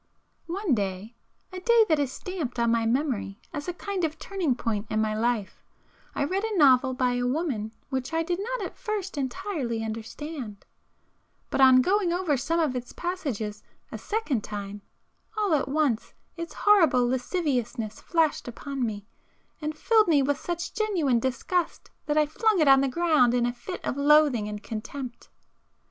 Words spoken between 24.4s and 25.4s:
and contempt.